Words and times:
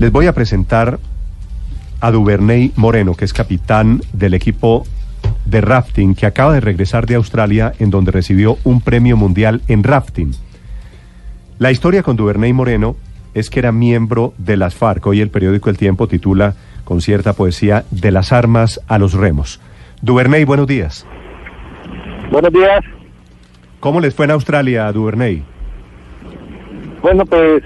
Les 0.00 0.10
voy 0.10 0.26
a 0.26 0.32
presentar 0.32 0.98
a 2.00 2.10
Duvernay 2.10 2.72
Moreno, 2.76 3.14
que 3.14 3.26
es 3.26 3.34
capitán 3.34 4.00
del 4.14 4.32
equipo 4.32 4.86
de 5.44 5.60
rafting 5.60 6.14
que 6.14 6.24
acaba 6.24 6.54
de 6.54 6.60
regresar 6.60 7.04
de 7.04 7.16
Australia 7.16 7.74
en 7.78 7.90
donde 7.90 8.10
recibió 8.10 8.56
un 8.64 8.80
premio 8.80 9.18
mundial 9.18 9.60
en 9.68 9.84
rafting. 9.84 10.30
La 11.58 11.70
historia 11.70 12.02
con 12.02 12.16
Duvernay 12.16 12.54
Moreno 12.54 12.96
es 13.34 13.50
que 13.50 13.58
era 13.58 13.72
miembro 13.72 14.32
de 14.38 14.56
las 14.56 14.74
FARC. 14.74 15.06
Hoy 15.06 15.20
el 15.20 15.28
periódico 15.28 15.68
El 15.68 15.76
Tiempo 15.76 16.08
titula 16.08 16.54
con 16.84 17.02
cierta 17.02 17.34
poesía 17.34 17.84
De 17.90 18.10
las 18.10 18.32
armas 18.32 18.80
a 18.88 18.98
los 18.98 19.12
remos. 19.12 19.60
Duvernay, 20.00 20.44
buenos 20.46 20.66
días. 20.66 21.06
Buenos 22.32 22.54
días. 22.54 22.80
¿Cómo 23.80 24.00
les 24.00 24.14
fue 24.14 24.24
en 24.24 24.30
Australia, 24.30 24.90
Duvernay? 24.92 25.42
Bueno, 27.02 27.26
pues 27.26 27.62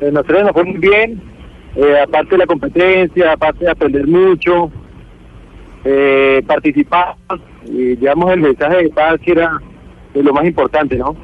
en 0.00 0.16
Australia 0.16 0.44
nos 0.44 0.52
fue 0.54 0.64
muy 0.64 0.78
bien. 0.78 1.37
Eh, 1.80 2.00
aparte 2.02 2.30
de 2.32 2.38
la 2.38 2.46
competencia, 2.46 3.32
aparte 3.32 3.64
de 3.64 3.70
aprender 3.70 4.04
mucho, 4.04 4.68
eh, 5.84 6.42
participar 6.44 7.14
y 7.66 7.96
llevamos 7.96 8.32
el 8.32 8.40
mensaje 8.40 8.82
de 8.82 8.88
paz 8.88 9.20
que 9.24 9.30
era 9.30 9.60
de 10.12 10.22
lo 10.24 10.32
más 10.32 10.44
importante, 10.44 10.96
¿no? 10.96 11.14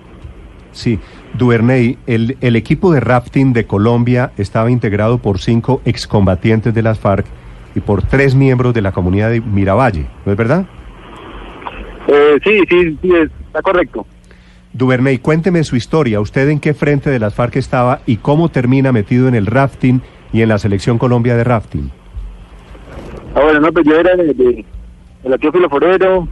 Sí, 0.70 1.00
Duvernay, 1.36 1.98
el, 2.06 2.36
el 2.40 2.54
equipo 2.54 2.92
de 2.92 3.00
rafting 3.00 3.52
de 3.52 3.66
Colombia 3.66 4.30
estaba 4.38 4.70
integrado 4.70 5.18
por 5.18 5.40
cinco 5.40 5.82
excombatientes 5.84 6.72
de 6.72 6.82
las 6.82 7.00
FARC 7.00 7.26
y 7.74 7.80
por 7.80 8.02
tres 8.02 8.36
miembros 8.36 8.74
de 8.74 8.82
la 8.82 8.92
comunidad 8.92 9.30
de 9.30 9.40
Miravalle, 9.40 10.06
¿no 10.24 10.30
es 10.30 10.38
verdad? 10.38 10.66
Eh, 12.06 12.38
sí, 12.44 12.60
sí, 12.70 12.96
sí, 13.02 13.10
está 13.46 13.60
correcto. 13.60 14.06
Duvernay, 14.72 15.18
cuénteme 15.18 15.64
su 15.64 15.74
historia. 15.74 16.20
¿Usted 16.20 16.48
en 16.48 16.60
qué 16.60 16.74
frente 16.74 17.10
de 17.10 17.18
las 17.18 17.34
FARC 17.34 17.56
estaba 17.56 18.02
y 18.06 18.18
cómo 18.18 18.50
termina 18.50 18.92
metido 18.92 19.26
en 19.26 19.34
el 19.34 19.46
rafting 19.46 20.00
y 20.32 20.42
en 20.42 20.48
la 20.48 20.58
selección 20.58 20.98
Colombia 20.98 21.36
de 21.36 21.44
rafting? 21.44 21.90
Ah, 23.34 23.40
bueno, 23.42 23.60
no, 23.60 23.72
pues 23.72 23.84
yo 23.86 23.96
era 23.96 24.14
de, 24.16 24.26
de, 24.34 24.64
de 25.22 25.28
la 25.28 25.38
Teófilo 25.38 25.68
Forero 25.68 26.28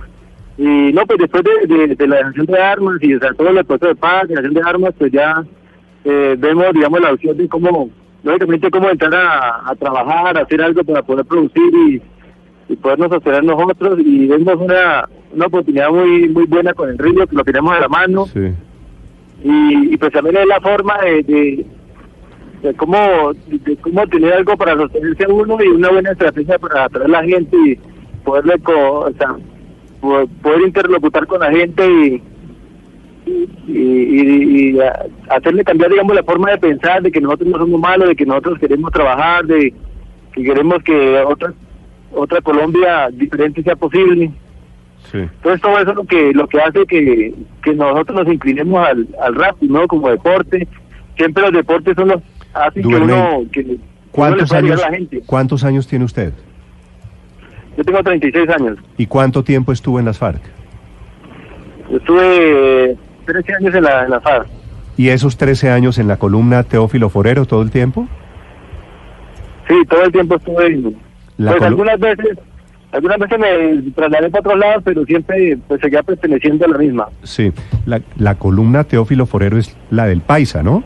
y 0.58 0.92
no, 0.92 1.04
pues 1.06 1.18
después 1.18 1.42
de, 1.44 1.66
de, 1.74 1.96
de 1.96 2.06
la 2.06 2.16
dejación 2.16 2.46
de 2.46 2.58
armas 2.60 2.96
y 3.00 3.14
o 3.14 3.18
sea, 3.20 3.32
todo 3.34 3.48
el 3.48 3.64
proceso 3.64 3.88
de 3.88 3.94
paz, 3.96 4.22
de 4.22 4.34
dejación 4.34 4.54
de 4.54 4.62
armas, 4.64 4.94
pues 4.98 5.10
ya 5.12 5.42
eh, 6.04 6.36
vemos, 6.38 6.66
digamos, 6.74 7.00
la 7.00 7.12
opción 7.12 7.36
de 7.36 7.48
cómo, 7.48 7.90
lógicamente, 8.22 8.70
cómo 8.70 8.90
entrar 8.90 9.14
a, 9.14 9.70
a 9.70 9.74
trabajar, 9.76 10.36
a 10.38 10.42
hacer 10.42 10.62
algo 10.62 10.84
para 10.84 11.02
poder 11.02 11.24
producir 11.24 11.72
y, 11.88 12.02
y 12.68 12.76
podernos 12.76 13.08
sostener 13.10 13.44
nosotros 13.44 13.98
y 14.04 14.26
vemos 14.26 14.54
una, 14.58 15.08
una 15.32 15.46
oportunidad 15.46 15.90
muy 15.90 16.28
muy 16.28 16.44
buena 16.46 16.72
con 16.74 16.88
el 16.90 16.98
río, 16.98 17.26
que 17.26 17.34
lo 17.36 17.44
tenemos 17.44 17.72
a 17.74 17.80
la 17.80 17.88
mano 17.88 18.26
Sí. 18.26 18.52
y, 19.44 19.94
y 19.94 19.96
pues 19.96 20.12
también 20.12 20.36
es 20.36 20.46
la 20.46 20.60
forma 20.60 20.98
de, 21.02 21.22
de, 21.24 21.66
de 22.62 22.74
cómo 22.74 23.32
de 23.48 23.76
cómo 23.78 24.06
tener 24.06 24.32
algo 24.34 24.56
para 24.56 24.76
sostenerse 24.76 25.24
a 25.24 25.28
uno 25.28 25.56
y 25.62 25.68
una 25.68 25.90
buena 25.90 26.12
estrategia 26.12 26.58
para 26.58 26.84
atraer 26.84 27.06
a 27.06 27.20
la 27.20 27.24
gente 27.24 27.56
y 27.66 27.76
poderle 28.24 28.58
co- 28.60 29.00
o 29.00 29.12
sea, 29.18 29.34
po- 30.00 30.26
poder 30.42 30.62
interlocutar 30.62 31.26
con 31.26 31.40
la 31.40 31.50
gente 31.50 31.84
y 31.90 32.22
y, 33.26 33.72
y- 33.72 34.70
y 34.76 34.80
a- 34.80 35.06
hacerle 35.30 35.64
cambiar 35.64 35.90
digamos 35.90 36.14
la 36.14 36.22
forma 36.24 36.50
de 36.50 36.58
pensar 36.58 37.02
de 37.02 37.10
que 37.12 37.20
nosotros 37.20 37.48
no 37.50 37.58
somos 37.58 37.80
malos 37.80 38.08
de 38.08 38.16
que 38.16 38.26
nosotros 38.26 38.58
queremos 38.58 38.90
trabajar 38.92 39.44
de 39.46 39.72
que 40.32 40.42
queremos 40.42 40.82
que 40.82 41.18
otra 41.20 41.52
otra 42.12 42.40
Colombia 42.40 43.08
diferente 43.12 43.62
sea 43.62 43.76
posible 43.76 44.30
Sí. 45.10 45.18
entonces 45.18 45.60
todo 45.60 45.78
eso 45.78 45.90
es 45.90 45.96
lo 45.96 46.04
que 46.04 46.32
lo 46.32 46.46
que 46.48 46.60
hace 46.60 46.86
que, 46.86 47.34
que 47.62 47.74
nosotros 47.74 48.24
nos 48.24 48.32
inclinemos 48.32 48.86
al, 48.86 49.06
al 49.20 49.34
rap, 49.34 49.56
¿no? 49.60 49.86
Como 49.88 50.08
deporte. 50.08 50.66
Siempre 51.16 51.42
los 51.42 51.52
deportes 51.52 51.94
son 51.96 52.08
los 52.08 52.22
hacen 52.54 52.82
que 52.82 52.88
uno 52.88 53.42
que 53.50 53.78
¿Cuántos 54.12 54.52
años, 54.52 54.82
a 54.82 54.90
la 54.90 54.96
gente. 54.96 55.22
¿Cuántos 55.24 55.64
años 55.64 55.86
tiene 55.86 56.04
usted? 56.04 56.32
Yo 57.76 57.84
tengo 57.84 58.02
36 58.02 58.48
años. 58.50 58.78
¿Y 58.98 59.06
cuánto 59.06 59.42
tiempo 59.42 59.72
estuvo 59.72 59.98
en 59.98 60.04
las 60.04 60.18
FARC? 60.18 60.42
Yo 61.90 61.96
estuve 61.96 62.96
13 63.24 63.54
años 63.54 63.74
en 63.74 63.84
la, 63.84 64.04
en 64.04 64.10
la 64.10 64.20
FARC. 64.20 64.46
¿Y 64.98 65.08
esos 65.08 65.38
13 65.38 65.70
años 65.70 65.98
en 65.98 66.08
la 66.08 66.18
columna 66.18 66.62
Teófilo 66.62 67.08
Forero 67.08 67.46
todo 67.46 67.62
el 67.62 67.70
tiempo? 67.70 68.06
Sí, 69.66 69.74
todo 69.88 70.04
el 70.04 70.12
tiempo 70.12 70.36
estuve 70.36 70.66
en... 70.66 70.96
Pues 71.38 71.62
algunas 71.62 71.98
veces 71.98 72.38
algunas 72.92 73.18
veces 73.18 73.38
me 73.38 73.90
trasladé 73.92 74.28
para 74.28 74.40
otros 74.40 74.58
lados, 74.58 74.82
pero 74.84 75.04
siempre 75.06 75.56
pues 75.66 75.80
seguía 75.80 76.02
perteneciendo 76.02 76.66
a 76.66 76.68
la 76.68 76.76
misma. 76.76 77.08
Sí, 77.22 77.50
la, 77.86 78.02
la 78.18 78.34
columna 78.34 78.84
Teófilo 78.84 79.24
Forero 79.24 79.56
es 79.56 79.74
la 79.90 80.04
del 80.04 80.20
Paisa, 80.20 80.62
¿no? 80.62 80.84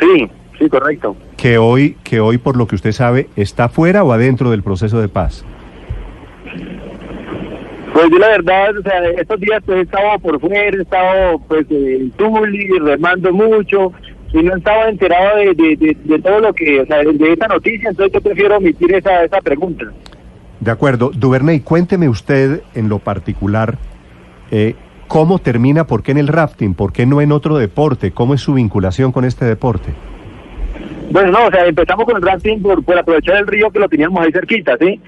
Sí, 0.00 0.30
sí, 0.58 0.68
correcto. 0.68 1.16
Que 1.36 1.58
hoy, 1.58 1.96
que 2.04 2.20
hoy, 2.20 2.38
por 2.38 2.56
lo 2.56 2.66
que 2.66 2.74
usted 2.74 2.92
sabe, 2.92 3.28
está 3.36 3.68
fuera 3.68 4.02
o 4.04 4.12
adentro 4.12 4.50
del 4.50 4.62
proceso 4.62 5.00
de 5.00 5.08
paz. 5.08 5.44
Pues 7.92 8.10
yo 8.10 8.18
la 8.18 8.28
verdad, 8.28 8.76
o 8.76 8.82
sea, 8.82 9.08
estos 9.10 9.38
días 9.40 9.62
pues 9.64 9.78
he 9.78 9.82
estado 9.82 10.18
por 10.18 10.40
fuera, 10.40 10.76
he 10.76 10.82
estado 10.82 11.38
pues 11.46 11.64
en 11.70 12.10
Tuli, 12.12 12.68
remando 12.80 13.32
mucho 13.32 13.92
y 14.32 14.42
no 14.42 14.56
estaba 14.56 14.88
enterado 14.88 15.36
de, 15.38 15.54
de, 15.54 15.76
de, 15.76 15.96
de 16.02 16.18
todo 16.18 16.40
lo 16.40 16.52
que, 16.52 16.80
o 16.80 16.86
sea, 16.86 16.98
de, 16.98 17.12
de 17.12 17.32
esta 17.32 17.46
noticia, 17.46 17.90
entonces 17.90 18.12
yo 18.12 18.20
prefiero 18.20 18.56
omitir 18.56 18.92
esa, 18.92 19.22
esa 19.22 19.40
pregunta. 19.40 19.84
De 20.58 20.70
acuerdo. 20.70 21.12
Duvernay, 21.14 21.60
cuénteme 21.60 22.08
usted 22.08 22.62
en 22.74 22.88
lo 22.88 22.98
particular 22.98 23.78
eh, 24.50 24.74
cómo 25.14 25.38
termina, 25.38 25.86
por 25.86 26.02
qué 26.02 26.10
en 26.10 26.18
el 26.18 26.26
rafting, 26.26 26.74
por 26.74 26.92
qué 26.92 27.06
no 27.06 27.20
en 27.20 27.30
otro 27.30 27.56
deporte, 27.56 28.10
cómo 28.10 28.34
es 28.34 28.40
su 28.40 28.54
vinculación 28.54 29.12
con 29.12 29.24
este 29.24 29.44
deporte. 29.44 29.92
Bueno, 31.12 31.30
no, 31.30 31.46
o 31.46 31.50
sea, 31.52 31.66
empezamos 31.66 32.04
con 32.04 32.16
el 32.16 32.22
rafting 32.22 32.60
por, 32.60 32.84
por 32.84 32.98
aprovechar 32.98 33.36
el 33.36 33.46
río 33.46 33.70
que 33.70 33.78
lo 33.78 33.88
teníamos 33.88 34.20
ahí 34.20 34.32
cerquita, 34.32 34.76
¿sí? 34.76 35.00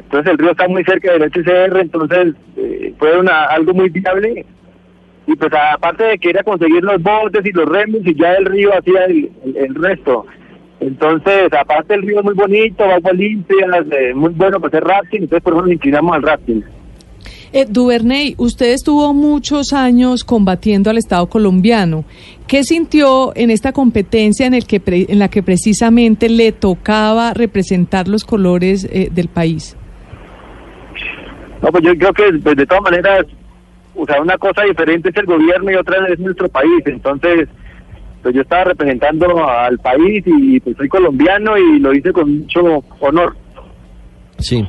Entonces 0.00 0.32
el 0.32 0.38
río 0.38 0.50
está 0.50 0.66
muy 0.66 0.82
cerca 0.82 1.12
del 1.12 1.30
HCR, 1.30 1.78
entonces 1.78 2.34
eh, 2.56 2.94
fue 2.98 3.16
una, 3.16 3.44
algo 3.44 3.74
muy 3.74 3.90
viable. 3.90 4.44
Y 5.28 5.36
pues 5.36 5.52
aparte 5.72 6.02
de 6.02 6.18
que 6.18 6.30
era 6.30 6.42
conseguir 6.42 6.82
los 6.82 7.00
botes 7.00 7.46
y 7.46 7.52
los 7.52 7.68
remos 7.68 8.00
y 8.04 8.12
ya 8.12 8.32
el 8.32 8.46
río 8.46 8.76
hacía 8.76 9.04
el, 9.04 9.74
resto. 9.76 10.26
Entonces, 10.80 11.52
aparte 11.52 11.94
el 11.94 12.02
río 12.02 12.18
es 12.18 12.24
muy 12.24 12.34
bonito, 12.34 12.82
agua 12.86 13.12
limpia, 13.12 13.68
eh, 14.00 14.14
muy 14.14 14.32
bueno 14.32 14.58
para 14.58 14.78
hacer 14.78 14.82
rafting, 14.82 15.22
entonces 15.22 15.44
por 15.44 15.52
eso 15.52 15.62
nos 15.62 15.72
inclinamos 15.72 16.12
al 16.16 16.22
rafting. 16.24 16.64
Eh, 17.56 17.66
Duvernay, 17.70 18.34
usted 18.36 18.72
estuvo 18.72 19.14
muchos 19.14 19.72
años 19.72 20.24
combatiendo 20.24 20.90
al 20.90 20.98
Estado 20.98 21.28
colombiano. 21.28 22.04
¿Qué 22.48 22.64
sintió 22.64 23.30
en 23.36 23.50
esta 23.50 23.70
competencia 23.70 24.44
en, 24.44 24.54
el 24.54 24.66
que 24.66 24.80
pre- 24.80 25.06
en 25.08 25.20
la 25.20 25.28
que 25.28 25.40
precisamente 25.40 26.28
le 26.28 26.50
tocaba 26.50 27.32
representar 27.32 28.08
los 28.08 28.24
colores 28.24 28.88
eh, 28.90 29.08
del 29.12 29.28
país? 29.28 29.76
No, 31.62 31.68
pues 31.70 31.84
yo 31.84 31.96
creo 31.96 32.12
que 32.12 32.38
pues, 32.42 32.56
de 32.56 32.66
todas 32.66 32.82
maneras, 32.82 33.24
o 33.94 34.04
sea, 34.04 34.20
una 34.20 34.36
cosa 34.36 34.62
diferente 34.64 35.10
es 35.10 35.16
el 35.16 35.26
gobierno 35.26 35.70
y 35.70 35.76
otra 35.76 36.08
es 36.12 36.18
nuestro 36.18 36.48
país. 36.48 36.82
Entonces, 36.86 37.48
pues 38.20 38.34
yo 38.34 38.40
estaba 38.42 38.64
representando 38.64 39.48
al 39.48 39.78
país 39.78 40.24
y 40.26 40.58
pues 40.58 40.76
soy 40.76 40.88
colombiano 40.88 41.56
y 41.56 41.78
lo 41.78 41.94
hice 41.94 42.12
con 42.12 42.40
mucho 42.40 42.82
honor. 42.98 43.36
Sí. 44.38 44.66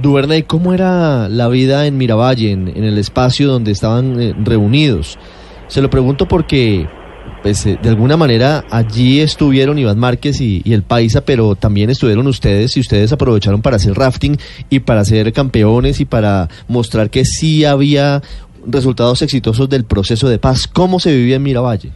Duvernay, 0.00 0.44
¿cómo 0.44 0.72
era 0.74 1.28
la 1.28 1.48
vida 1.48 1.86
en 1.86 1.98
Miravalle, 1.98 2.52
en, 2.52 2.68
en 2.68 2.84
el 2.84 2.98
espacio 2.98 3.48
donde 3.48 3.72
estaban 3.72 4.20
eh, 4.20 4.34
reunidos? 4.42 5.18
Se 5.70 5.80
lo 5.80 5.88
pregunto 5.88 6.26
porque, 6.26 6.88
pues, 7.42 7.64
eh, 7.64 7.78
de 7.80 7.88
alguna 7.88 8.16
manera 8.16 8.64
allí 8.70 9.20
estuvieron 9.20 9.78
Iván 9.78 10.00
Márquez 10.00 10.40
y, 10.40 10.62
el 10.72 10.82
Paisa, 10.82 11.24
pero 11.24 11.54
también 11.54 11.90
estuvieron 11.90 12.26
ustedes 12.26 12.76
y 12.76 12.80
ustedes 12.80 13.12
aprovecharon 13.12 13.62
para 13.62 13.76
hacer 13.76 13.94
rafting 13.94 14.36
y 14.68 14.80
para 14.80 15.04
ser 15.04 15.32
campeones 15.32 16.00
y 16.00 16.06
para 16.06 16.48
mostrar 16.66 17.08
que 17.08 17.24
sí 17.24 17.64
había 17.64 18.20
resultados 18.66 19.22
exitosos 19.22 19.68
del 19.68 19.84
proceso 19.84 20.28
de 20.28 20.40
paz. 20.40 20.66
¿Cómo 20.66 20.98
se 20.98 21.14
vivía 21.14 21.36
en 21.36 21.44
Miravalle? 21.44 21.92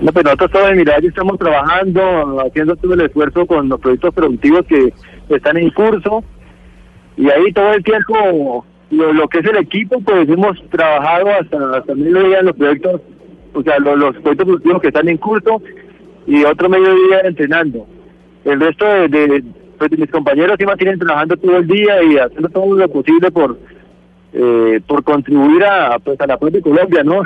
No, 0.00 0.10
pues 0.12 0.24
nosotros 0.24 0.70
en 0.70 0.78
Miravalle 0.78 1.08
estamos 1.08 1.38
trabajando, 1.38 2.40
haciendo 2.40 2.74
todo 2.76 2.94
el 2.94 3.02
esfuerzo 3.02 3.46
con 3.46 3.68
los 3.68 3.78
proyectos 3.78 4.14
productivos 4.14 4.64
que 4.66 4.94
están 5.36 5.56
en 5.56 5.70
curso 5.70 6.22
y 7.16 7.28
ahí 7.30 7.52
todo 7.52 7.72
el 7.74 7.82
tiempo 7.84 8.64
lo, 8.90 9.28
que 9.28 9.38
es 9.38 9.46
el 9.46 9.56
equipo, 9.58 10.00
pues 10.00 10.28
hemos 10.28 10.60
trabajado 10.70 11.28
hasta, 11.30 11.76
hasta 11.78 11.94
mediodía 11.94 12.40
en 12.40 12.46
los 12.46 12.56
proyectos, 12.56 13.00
o 13.54 13.62
sea, 13.62 13.78
lo- 13.78 13.94
los 13.96 14.16
proyectos 14.18 14.46
productivos 14.46 14.82
que 14.82 14.88
están 14.88 15.08
en 15.08 15.16
curso 15.18 15.62
y 16.26 16.42
otro 16.44 16.68
mediodía 16.68 17.20
entrenando. 17.24 17.86
El 18.44 18.58
resto 18.60 18.84
de, 18.86 19.08
de, 19.08 19.44
pues, 19.78 19.90
de 19.90 19.96
mis 19.96 20.10
compañeros 20.10 20.56
sí 20.58 20.66
mantienen 20.66 20.98
trabajando 20.98 21.36
todo 21.36 21.56
el 21.58 21.66
día 21.66 22.02
y 22.02 22.16
haciendo 22.18 22.48
todo 22.48 22.74
lo 22.74 22.88
posible 22.88 23.30
por 23.30 23.58
eh, 24.32 24.80
por 24.86 25.02
contribuir 25.04 25.64
a, 25.64 25.98
pues, 25.98 26.20
a 26.20 26.26
la 26.26 26.38
propia 26.38 26.60
Colombia, 26.60 27.02
¿no? 27.04 27.22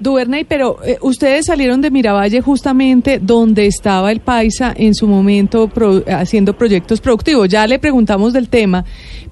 Duvernay, 0.00 0.44
pero 0.44 0.78
eh, 0.84 0.98
ustedes 1.00 1.46
salieron 1.46 1.80
de 1.80 1.90
Miravalle 1.90 2.40
justamente 2.40 3.18
donde 3.20 3.66
estaba 3.66 4.12
el 4.12 4.20
Paisa 4.20 4.72
en 4.76 4.94
su 4.94 5.06
momento 5.06 5.70
haciendo 6.08 6.56
proyectos 6.56 7.00
productivos. 7.00 7.48
Ya 7.48 7.66
le 7.66 7.78
preguntamos 7.78 8.32
del 8.32 8.48
tema. 8.48 8.84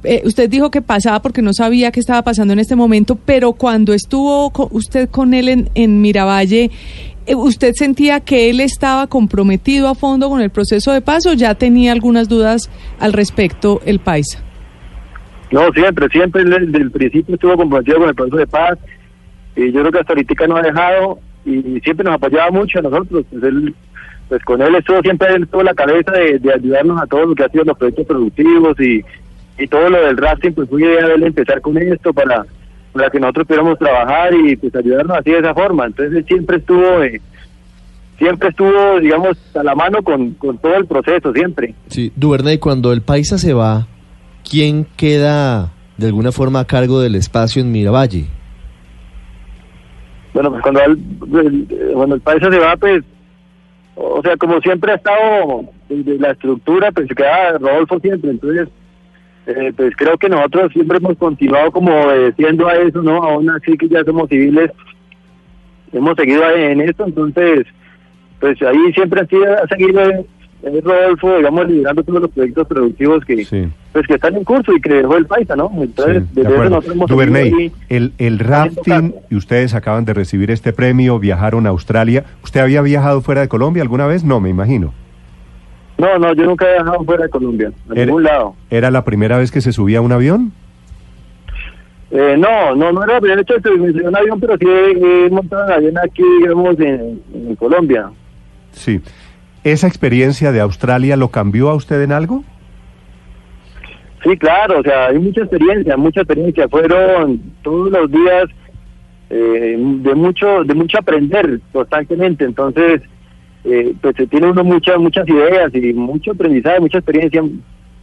Eh, 0.04 0.22
usted 0.24 0.48
dijo 0.50 0.70
que 0.70 0.82
pasaba 0.82 1.20
porque 1.22 1.42
no 1.42 1.52
sabía 1.52 1.90
qué 1.90 2.00
estaba 2.00 2.22
pasando 2.22 2.52
en 2.52 2.58
este 2.58 2.76
momento, 2.76 3.16
pero 3.16 3.52
cuando 3.52 3.92
estuvo 3.92 4.50
co- 4.50 4.68
usted 4.72 5.08
con 5.08 5.34
él 5.34 5.48
en, 5.48 5.70
en 5.74 6.00
Miravalle, 6.00 6.70
eh, 7.26 7.34
¿usted 7.34 7.72
sentía 7.74 8.20
que 8.20 8.50
él 8.50 8.60
estaba 8.60 9.06
comprometido 9.08 9.88
a 9.88 9.94
fondo 9.94 10.28
con 10.28 10.40
el 10.40 10.50
proceso 10.50 10.92
de 10.92 11.00
paz 11.00 11.26
o 11.26 11.32
ya 11.32 11.54
tenía 11.54 11.92
algunas 11.92 12.28
dudas 12.28 12.70
al 13.00 13.12
respecto 13.12 13.80
el 13.84 13.98
Paisa? 14.00 14.40
No, 15.50 15.70
siempre, 15.72 16.08
siempre 16.08 16.44
desde 16.44 16.78
el 16.78 16.90
principio 16.90 17.34
estuvo 17.34 17.56
comprometido 17.56 17.98
con 17.98 18.08
el 18.08 18.14
proceso 18.14 18.36
de 18.36 18.46
paz 18.46 18.78
y 19.56 19.72
yo 19.72 19.80
creo 19.80 19.92
que 19.92 19.98
hasta 20.00 20.12
ahorita 20.12 20.46
no 20.46 20.56
ha 20.56 20.62
dejado 20.62 21.18
y 21.44 21.80
siempre 21.80 22.04
nos 22.04 22.14
apoyaba 22.14 22.50
mucho 22.50 22.78
a 22.78 22.82
nosotros. 22.82 23.24
Pues, 23.30 23.42
él, 23.42 23.74
pues 24.28 24.44
con 24.44 24.60
él 24.60 24.74
estuvo 24.74 25.00
siempre 25.00 25.28
toda 25.46 25.64
la 25.64 25.74
cabeza 25.74 26.12
de, 26.12 26.38
de 26.38 26.52
ayudarnos 26.52 27.00
a 27.00 27.06
todos 27.06 27.28
lo 27.28 27.34
que 27.34 27.44
ha 27.44 27.48
sido 27.48 27.64
los 27.64 27.78
proyectos 27.78 28.06
productivos 28.06 28.78
y, 28.80 29.02
y 29.58 29.66
todo 29.66 29.88
lo 29.88 30.04
del 30.04 30.16
rafting, 30.16 30.52
pues 30.52 30.68
fue 30.68 30.82
idea 30.82 31.06
de 31.08 31.14
él 31.14 31.22
empezar 31.22 31.60
con 31.60 31.78
esto 31.78 32.12
para, 32.12 32.44
para 32.92 33.10
que 33.10 33.18
nosotros 33.18 33.46
pudiéramos 33.46 33.78
trabajar 33.78 34.34
y 34.34 34.56
pues 34.56 34.74
ayudarnos 34.74 35.18
así 35.18 35.30
de 35.30 35.38
esa 35.38 35.54
forma. 35.54 35.86
Entonces 35.86 36.16
él 36.16 36.24
siempre 36.26 36.58
estuvo... 36.58 37.02
Eh, 37.02 37.20
siempre 38.18 38.48
estuvo, 38.48 38.98
digamos, 38.98 39.36
a 39.54 39.62
la 39.62 39.74
mano 39.74 40.02
con, 40.02 40.30
con 40.32 40.56
todo 40.56 40.74
el 40.74 40.86
proceso, 40.86 41.34
siempre. 41.34 41.74
Sí, 41.88 42.12
Duvernay, 42.16 42.56
cuando 42.56 42.94
el 42.94 43.02
paisa 43.02 43.36
se 43.36 43.52
va, 43.52 43.88
¿quién 44.48 44.86
queda 44.96 45.72
de 45.98 46.06
alguna 46.06 46.32
forma 46.32 46.60
a 46.60 46.64
cargo 46.64 47.00
del 47.00 47.14
espacio 47.14 47.60
en 47.60 47.72
Miravalle? 47.72 48.24
Bueno, 50.36 50.50
pues 50.50 50.62
cuando 50.64 50.82
el, 50.82 51.66
cuando 51.94 52.14
el 52.16 52.20
país 52.20 52.42
se 52.42 52.58
va, 52.58 52.76
pues, 52.76 53.02
o 53.94 54.20
sea, 54.20 54.36
como 54.36 54.60
siempre 54.60 54.92
ha 54.92 54.96
estado 54.96 55.64
desde 55.88 56.18
la 56.18 56.32
estructura, 56.32 56.92
pues 56.92 57.08
se 57.08 57.14
queda 57.14 57.56
Rodolfo 57.56 57.98
siempre, 58.00 58.32
entonces, 58.32 58.68
eh, 59.46 59.72
pues 59.74 59.96
creo 59.96 60.18
que 60.18 60.28
nosotros 60.28 60.74
siempre 60.74 60.98
hemos 60.98 61.16
continuado 61.16 61.72
como 61.72 61.90
obedeciendo 62.02 62.68
a 62.68 62.74
eso, 62.74 63.00
¿no? 63.00 63.16
Aún 63.22 63.48
así 63.48 63.78
que 63.78 63.88
ya 63.88 64.04
somos 64.04 64.28
civiles, 64.28 64.70
hemos 65.94 66.14
seguido 66.16 66.50
en 66.50 66.82
esto, 66.82 67.06
entonces, 67.06 67.66
pues 68.38 68.60
ahí 68.60 68.92
siempre 68.92 69.22
ha, 69.22 69.26
sido, 69.26 69.54
ha 69.54 69.66
seguido 69.68 70.02
eh, 70.62 70.80
Rodolfo, 70.82 71.36
digamos, 71.36 71.68
liderando 71.68 72.02
todos 72.02 72.22
los 72.22 72.30
proyectos 72.30 72.66
productivos 72.66 73.24
que, 73.24 73.44
Sí. 73.44 73.68
pues 73.92 74.06
que 74.06 74.14
están 74.14 74.34
en 74.36 74.44
curso 74.44 74.72
y 74.74 74.80
que 74.80 74.94
dejó 74.94 75.16
el 75.16 75.26
paisa, 75.26 75.54
¿no? 75.56 75.70
Entonces, 75.76 76.22
Sí, 76.24 76.28
de 76.34 76.42
desde 76.42 76.54
eso 76.54 76.64
nosotros 76.70 76.94
hemos 76.94 77.10
Duvernay, 77.10 77.72
el, 77.88 78.12
el 78.18 78.38
rafting, 78.38 79.14
y 79.30 79.36
ustedes 79.36 79.74
acaban 79.74 80.04
de 80.04 80.14
recibir 80.14 80.50
este 80.50 80.72
premio, 80.72 81.18
viajaron 81.18 81.66
a 81.66 81.70
Australia. 81.70 82.24
¿Usted 82.42 82.60
había 82.60 82.82
viajado 82.82 83.20
fuera 83.20 83.42
de 83.42 83.48
Colombia 83.48 83.82
alguna 83.82 84.06
vez? 84.06 84.24
No, 84.24 84.40
me 84.40 84.50
imagino. 84.50 84.92
No, 85.98 86.18
no, 86.18 86.34
yo 86.34 86.44
nunca 86.44 86.68
he 86.68 86.74
viajado 86.74 87.04
fuera 87.04 87.22
de 87.24 87.30
Colombia, 87.30 87.72
a 87.88 87.92
Era- 87.94 88.04
ningún 88.06 88.24
lado. 88.24 88.54
¿Era 88.70 88.90
la 88.90 89.04
primera 89.04 89.38
vez 89.38 89.50
que 89.50 89.60
se 89.60 89.72
subía 89.72 89.98
a 89.98 90.02
un 90.02 90.12
avión? 90.12 90.52
Eh, 92.10 92.36
no, 92.38 92.74
no, 92.76 92.92
no 92.92 93.02
era 93.02 93.14
la 93.14 93.20
primera 93.20 93.42
vez 93.42 93.46
que 93.62 93.68
a 93.68 94.08
un 94.08 94.16
avión, 94.16 94.38
pero 94.40 94.56
sí 94.58 94.66
he, 94.68 95.26
he 95.26 95.30
montado 95.30 95.64
en 95.66 95.72
avión 95.72 95.98
aquí, 95.98 96.22
digamos, 96.40 96.78
en, 96.78 97.20
en 97.34 97.56
Colombia. 97.56 98.10
Sí. 98.72 99.00
¿Esa 99.66 99.88
experiencia 99.88 100.52
de 100.52 100.60
Australia 100.60 101.16
lo 101.16 101.32
cambió 101.32 101.70
a 101.70 101.74
usted 101.74 102.00
en 102.00 102.12
algo? 102.12 102.44
Sí, 104.22 104.36
claro, 104.36 104.78
o 104.78 104.82
sea, 104.84 105.06
hay 105.08 105.18
mucha 105.18 105.40
experiencia, 105.40 105.96
mucha 105.96 106.20
experiencia. 106.20 106.68
Fueron 106.68 107.40
todos 107.62 107.90
los 107.90 108.08
días 108.08 108.44
eh, 109.28 109.76
de 109.76 110.14
mucho 110.14 110.62
de 110.62 110.72
mucho 110.72 110.98
aprender 110.98 111.58
constantemente. 111.72 112.44
Entonces, 112.44 113.02
eh, 113.64 113.92
pues 114.00 114.14
se 114.14 114.28
tiene 114.28 114.46
uno 114.46 114.62
muchas 114.62 114.98
muchas 114.98 115.28
ideas 115.28 115.74
y 115.74 115.92
mucho 115.94 116.30
aprendizaje, 116.30 116.78
mucha 116.78 116.98
experiencia 116.98 117.42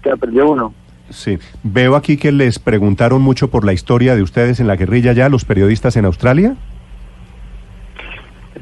que 0.01 0.11
aprendió 0.11 0.51
uno. 0.51 0.73
Sí. 1.11 1.37
Veo 1.63 1.95
aquí 1.95 2.17
que 2.17 2.33
les 2.33 2.59
preguntaron 2.59 3.21
mucho 3.21 3.49
por 3.49 3.63
la 3.63 3.71
historia 3.71 4.17
de 4.17 4.21
ustedes 4.21 4.59
en 4.59 4.67
la 4.67 4.75
guerrilla 4.75 5.13
ya, 5.13 5.29
los 5.29 5.45
periodistas 5.45 5.95
en 5.95 6.03
Australia. 6.03 6.57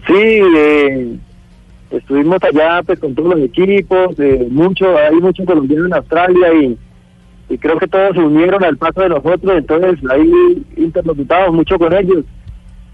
Sí, 0.06 0.13
eh, 0.13 1.18
estuvimos 1.91 2.39
allá 2.43 2.81
pues 2.83 2.99
con 2.99 3.13
todos 3.13 3.35
los 3.35 3.45
equipos, 3.45 4.19
eh, 4.19 4.47
mucho, 4.49 4.97
hay 4.97 5.15
muchos 5.15 5.45
colombianos 5.45 5.88
en 5.88 5.93
Australia 5.93 6.53
y, 6.53 6.77
y 7.49 7.57
creo 7.57 7.77
que 7.77 7.88
todos 7.88 8.13
se 8.13 8.21
unieron 8.21 8.63
al 8.63 8.77
paso 8.77 9.01
de 9.01 9.09
nosotros, 9.09 9.57
entonces 9.57 9.99
ahí 10.09 10.65
interlocutamos 10.77 11.53
mucho 11.53 11.77
con 11.77 11.93
ellos 11.93 12.23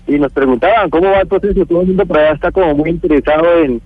y 0.07 0.17
nos 0.17 0.31
preguntaban 0.31 0.89
cómo 0.89 1.11
va 1.11 1.21
el 1.21 1.27
proceso, 1.27 1.65
todo 1.65 1.81
el 1.81 1.87
mundo 1.87 2.05
por 2.05 2.17
allá 2.17 2.33
está 2.33 2.51
como 2.51 2.73
muy 2.73 2.89
interesado 2.89 3.59
en, 3.59 3.81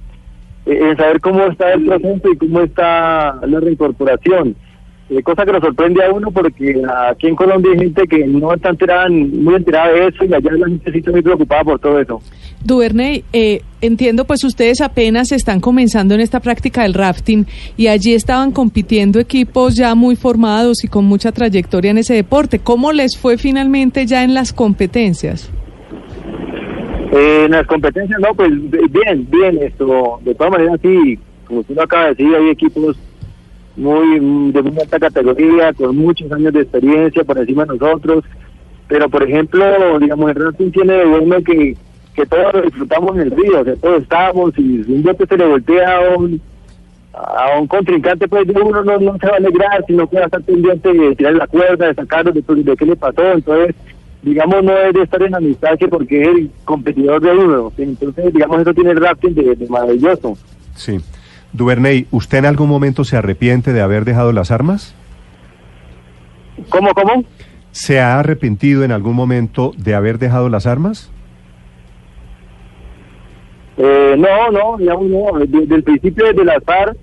en 0.65 0.97
saber 0.97 1.19
cómo 1.19 1.43
está 1.45 1.73
el 1.73 1.85
proceso 1.85 2.31
y 2.31 2.37
cómo 2.37 2.61
está 2.61 3.39
la 3.45 3.59
reincorporación. 3.59 4.55
Eh, 5.11 5.21
cosa 5.23 5.43
que 5.43 5.51
nos 5.51 5.59
sorprende 5.61 6.01
a 6.05 6.09
uno 6.09 6.31
porque 6.31 6.81
aquí 7.09 7.27
en 7.27 7.35
Colombia 7.35 7.69
hay 7.73 7.79
gente 7.79 8.07
que 8.07 8.25
no 8.25 8.53
está 8.53 8.69
enterada, 8.69 9.09
muy 9.09 9.55
enterada 9.55 9.91
de 9.91 10.07
eso 10.07 10.23
y 10.23 10.33
allá 10.33 10.51
la 10.53 10.67
gente 10.67 10.89
sí 10.89 10.99
está 10.99 11.11
muy 11.11 11.21
preocupada 11.21 11.65
por 11.65 11.79
todo 11.79 11.99
eso. 11.99 12.21
Duvernay, 12.63 13.25
eh, 13.33 13.61
entiendo, 13.81 14.23
pues 14.23 14.45
ustedes 14.45 14.79
apenas 14.79 15.33
están 15.33 15.59
comenzando 15.59 16.13
en 16.15 16.21
esta 16.21 16.39
práctica 16.39 16.83
del 16.83 16.93
rafting 16.93 17.45
y 17.75 17.87
allí 17.87 18.13
estaban 18.13 18.53
compitiendo 18.53 19.19
equipos 19.19 19.75
ya 19.75 19.95
muy 19.95 20.15
formados 20.15 20.85
y 20.85 20.87
con 20.87 21.03
mucha 21.03 21.33
trayectoria 21.33 21.91
en 21.91 21.97
ese 21.97 22.13
deporte. 22.13 22.59
¿Cómo 22.59 22.93
les 22.93 23.17
fue 23.17 23.37
finalmente 23.37 24.05
ya 24.05 24.23
en 24.23 24.33
las 24.33 24.53
competencias? 24.53 25.51
Eh, 27.11 27.43
en 27.47 27.51
las 27.51 27.67
competencias, 27.67 28.17
no, 28.21 28.33
pues 28.33 28.49
bien, 28.69 29.27
bien, 29.29 29.61
esto, 29.61 30.21
de 30.23 30.33
todas 30.35 30.53
maneras, 30.53 30.79
sí, 30.81 31.19
como 31.45 31.59
usted 31.59 31.75
lo 31.75 31.83
acaba 31.83 32.03
de 32.03 32.09
decir, 32.11 32.33
hay 32.33 32.49
equipos 32.51 32.97
muy 33.75 34.19
mm, 34.19 34.51
de 34.51 34.61
muy 34.61 34.79
alta 34.79 34.99
categoría, 34.99 35.73
con 35.73 35.95
muchos 35.97 36.31
años 36.31 36.53
de 36.53 36.61
experiencia 36.61 37.23
por 37.23 37.37
encima 37.37 37.65
de 37.65 37.77
nosotros, 37.77 38.23
pero 38.87 39.09
por 39.09 39.23
ejemplo, 39.23 39.99
digamos, 39.99 40.29
el 40.29 40.35
rafting 40.35 40.71
tiene 40.71 40.93
de 40.93 41.05
bueno 41.05 41.37
que, 41.43 41.77
que 42.13 42.25
todos 42.25 42.53
lo 42.53 42.61
disfrutamos 42.61 43.15
en 43.15 43.21
el 43.21 43.31
río, 43.31 43.63
sea, 43.63 43.75
todos 43.75 44.03
estamos, 44.03 44.57
y 44.57 44.83
si 44.83 44.91
un 44.91 45.03
que 45.03 45.25
se 45.25 45.37
le 45.37 45.47
voltea 45.47 45.97
a 45.97 46.17
un, 46.17 46.41
a 47.13 47.59
un 47.59 47.67
contrincante, 47.67 48.27
pues 48.27 48.47
uno 48.49 48.83
no, 48.83 48.97
no 48.99 49.17
se 49.17 49.27
va 49.27 49.33
a 49.33 49.37
alegrar, 49.37 49.85
sino 49.87 50.09
que 50.09 50.17
va 50.17 50.23
a 50.23 50.25
estar 50.25 50.41
pendiente 50.41 50.93
de 50.93 51.15
tirar 51.15 51.33
la 51.35 51.47
cuerda, 51.47 51.87
de 51.87 51.95
sacarlo, 51.95 52.31
de, 52.31 52.41
de 52.41 52.75
qué 52.75 52.85
le 52.85 52.95
pasó, 52.95 53.31
entonces 53.31 53.75
digamos, 54.21 54.63
no 54.63 54.77
es 54.77 54.93
de 54.93 55.03
estar 55.03 55.21
en 55.23 55.35
amistad 55.35 55.77
que 55.79 55.87
porque 55.87 56.21
es 56.21 56.27
el 56.27 56.51
competidor 56.63 57.21
de 57.21 57.31
uno. 57.31 57.73
Entonces, 57.77 58.33
digamos, 58.33 58.61
eso 58.61 58.73
tiene 58.73 58.91
el 58.91 59.01
rafting 59.01 59.33
de, 59.33 59.55
de 59.55 59.67
maravilloso. 59.67 60.37
Sí. 60.75 60.99
Duvernay, 61.53 62.07
¿usted 62.11 62.39
en 62.39 62.45
algún 62.45 62.69
momento 62.69 63.03
se 63.03 63.17
arrepiente 63.17 63.73
de 63.73 63.81
haber 63.81 64.05
dejado 64.05 64.31
las 64.31 64.51
armas? 64.51 64.95
¿Cómo, 66.69 66.93
cómo? 66.93 67.23
¿Se 67.71 67.99
ha 67.99 68.19
arrepentido 68.19 68.83
en 68.83 68.91
algún 68.91 69.15
momento 69.15 69.71
de 69.77 69.95
haber 69.95 70.17
dejado 70.17 70.49
las 70.49 70.65
armas? 70.65 71.11
Eh, 73.77 74.15
no, 74.17 74.51
no, 74.51 74.77
digamos, 74.77 75.05
no. 75.05 75.39
Desde 75.45 75.75
el 75.75 75.83
principio 75.83 76.31
de 76.33 76.45
la 76.45 76.59
FARC, 76.61 76.97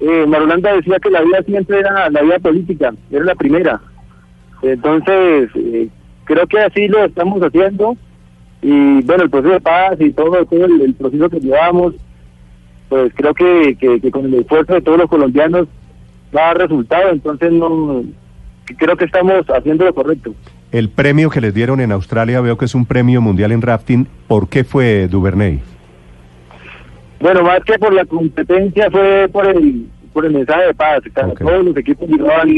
eh, 0.00 0.26
Marulanda 0.26 0.74
decía 0.74 0.98
que 0.98 1.10
la 1.10 1.22
vida 1.22 1.42
siempre 1.42 1.78
era 1.78 2.10
la 2.10 2.22
vida 2.22 2.38
política, 2.38 2.92
era 3.10 3.24
la 3.24 3.34
primera. 3.34 3.80
Entonces, 4.62 5.50
eh, 5.54 5.88
creo 6.24 6.46
que 6.46 6.60
así 6.60 6.88
lo 6.88 7.04
estamos 7.04 7.40
haciendo. 7.42 7.96
Y 8.62 9.02
bueno, 9.02 9.24
el 9.24 9.30
proceso 9.30 9.52
de 9.54 9.60
paz 9.60 9.96
y 10.00 10.10
todo, 10.12 10.44
todo 10.46 10.64
el, 10.64 10.80
el 10.80 10.94
proceso 10.94 11.28
que 11.28 11.40
llevamos, 11.40 11.94
pues 12.88 13.12
creo 13.14 13.34
que, 13.34 13.76
que, 13.78 14.00
que 14.00 14.10
con 14.10 14.26
el 14.26 14.34
esfuerzo 14.34 14.74
de 14.74 14.80
todos 14.82 14.98
los 14.98 15.10
colombianos 15.10 15.68
va 16.34 16.42
a 16.42 16.46
dar 16.48 16.58
resultado. 16.58 17.10
Entonces, 17.10 17.52
no 17.52 18.04
creo 18.78 18.96
que 18.96 19.04
estamos 19.04 19.44
haciendo 19.48 19.84
lo 19.84 19.94
correcto. 19.94 20.34
El 20.72 20.88
premio 20.88 21.30
que 21.30 21.40
les 21.40 21.54
dieron 21.54 21.80
en 21.80 21.92
Australia 21.92 22.40
veo 22.40 22.58
que 22.58 22.64
es 22.64 22.74
un 22.74 22.86
premio 22.86 23.20
mundial 23.20 23.52
en 23.52 23.62
rafting. 23.62 24.06
¿Por 24.26 24.48
qué 24.48 24.64
fue 24.64 25.06
Duvernay? 25.08 25.60
Bueno, 27.20 27.42
más 27.42 27.62
que 27.64 27.78
por 27.78 27.92
la 27.94 28.04
competencia 28.04 28.90
fue 28.90 29.28
por 29.32 29.46
el 29.46 29.86
por 30.12 30.24
el 30.24 30.32
mensaje 30.32 30.66
de 30.66 30.74
paz. 30.74 31.00
Todos 31.38 31.64
los 31.64 31.76
equipos 31.76 32.08
llevaban, 32.08 32.48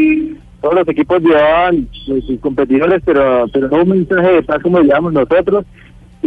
todos 0.60 0.74
los 0.74 0.88
equipos 0.88 1.22
llevaban 1.22 1.88
pues, 2.06 2.24
sus 2.24 2.40
competidores, 2.40 3.02
pero 3.04 3.46
pero 3.52 3.68
no 3.68 3.82
un 3.82 3.88
mensaje 3.90 4.32
de 4.32 4.42
paz 4.42 4.62
como 4.62 4.80
llevamos 4.80 5.12
nosotros. 5.12 5.64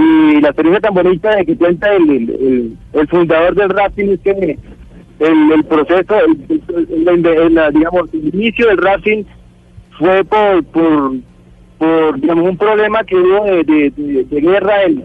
Y 0.02 0.40
la 0.40 0.48
experiencia 0.48 0.80
tan 0.80 0.94
bonita 0.94 1.36
de 1.36 1.46
que 1.46 1.58
cuenta 1.58 1.94
el, 1.94 2.78
el, 2.94 3.08
fundador 3.10 3.54
del 3.54 3.70
rafting 3.70 4.12
es 4.14 4.20
que 4.22 4.58
el, 5.20 5.64
proceso, 5.66 6.16
el, 6.48 7.74
digamos, 7.74 8.14
el 8.14 8.34
inicio 8.34 8.68
del 8.68 8.78
rafting 8.78 9.26
fue 9.98 10.24
por, 10.24 10.64
por, 11.78 12.16
digamos, 12.22 12.50
un 12.50 12.58
problema 12.58 13.04
que 13.04 13.18
hubo 13.18 13.44
de, 13.44 13.92
de, 13.94 14.40
guerra 14.40 14.84
en, 14.84 15.04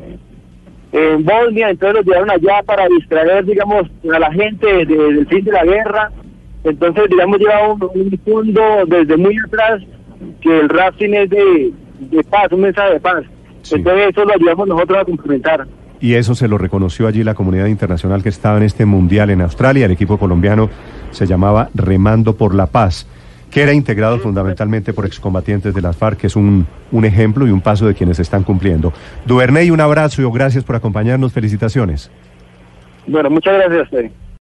en 0.93 1.25
Bosnia, 1.25 1.71
entonces 1.71 1.97
los 1.97 2.07
llevaron 2.07 2.31
allá 2.31 2.63
para 2.63 2.87
distraer, 2.87 3.45
digamos, 3.45 3.91
a 4.15 4.19
la 4.21 4.31
gente 4.33 4.67
de- 4.69 4.85
del 4.87 5.27
fin 5.27 5.45
de 5.45 5.51
la 5.51 5.65
guerra. 5.65 6.13
Entonces, 6.63 7.11
digamos, 7.11 7.41
lleva 7.41 7.69
un, 7.73 7.83
un 7.83 8.21
fondo 8.25 8.63
desde 8.87 9.17
muy 9.17 9.37
atrás 9.45 9.83
que 10.41 10.61
el 10.61 10.69
rafting 10.69 11.15
es 11.15 11.31
de, 11.31 11.73
de 11.99 12.23
paz, 12.23 12.47
un 12.53 12.61
mensaje 12.61 12.93
de 12.93 13.01
paz. 13.01 13.25
Sí. 13.65 13.75
Entonces, 13.77 14.11
eso 14.11 14.25
lo 14.25 14.35
ayudamos 14.35 14.69
nosotros 14.69 14.99
a 14.99 15.05
complementar. 15.05 15.67
Y 16.01 16.15
eso 16.15 16.35
se 16.35 16.49
lo 16.49 16.59
reconoció 16.59 17.07
allí 17.07 17.25
la 17.25 17.35
comunidad 17.35 17.67
internacional 17.67 18.23
que 18.23 18.29
estaba 18.29 18.59
en 18.59 18.65
este 18.65 18.85
mundial 18.85 19.31
en 19.31 19.41
Australia. 19.41 19.87
El 19.87 19.93
equipo 19.93 20.19
colombiano 20.19 20.69
se 21.11 21.27
llamaba 21.27 21.71
Remando 21.75 22.37
por 22.37 22.55
la 22.55 22.67
Paz, 22.67 23.07
que 23.51 23.63
era 23.63 23.73
integrado 23.73 24.19
fundamentalmente 24.19 24.93
por 24.93 25.07
excombatientes 25.07 25.73
de 25.75 25.81
las 25.81 25.97
FARC, 25.97 26.19
que 26.19 26.27
es 26.27 26.37
un, 26.37 26.67
un 26.93 27.05
ejemplo 27.05 27.47
y 27.47 27.51
un 27.51 27.63
paso 27.63 27.87
de 27.87 27.95
quienes 27.95 28.19
están 28.19 28.43
cumpliendo. 28.43 28.93
Duvernay, 29.25 29.71
un 29.71 29.81
abrazo 29.81 30.21
y 30.21 30.31
gracias 30.31 30.63
por 30.63 30.77
acompañarnos. 30.77 31.33
Felicitaciones. 31.33 32.11
Bueno, 33.07 33.31
muchas 33.31 33.55
gracias 33.55 33.79
a 33.79 33.83
usted. 33.83 34.11